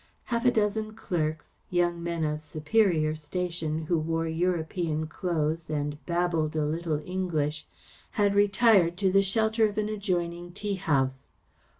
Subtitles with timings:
[0.23, 6.55] Half a dozen clerks, young men of superior station who wore European clothes and babbled
[6.55, 7.67] a little English,
[8.13, 11.27] had retired to the shelter of an adjoining tea house.